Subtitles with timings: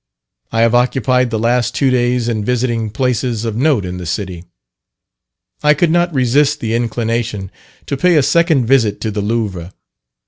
[0.51, 4.45] I have occupied the last two days in visiting places of note in the city.
[5.61, 7.51] I could not resist the inclination
[7.85, 9.73] to pay a second visit to the Louvre.